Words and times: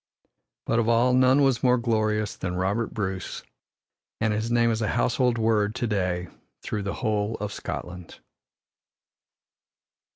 But 0.65 0.79
of 0.79 0.89
all 0.89 1.13
none 1.13 1.43
was 1.43 1.61
more 1.61 1.77
glorious 1.77 2.35
than 2.35 2.55
Robert 2.55 2.91
Bruce, 2.91 3.43
and 4.19 4.33
his 4.33 4.49
name 4.49 4.71
is 4.71 4.81
a 4.81 4.87
household 4.97 5.37
word 5.37 5.75
to 5.75 5.85
day 5.85 6.27
through 6.63 6.81
the 6.81 6.93
whole 7.05 7.35
of 7.35 7.53
Scotland. 7.53 8.19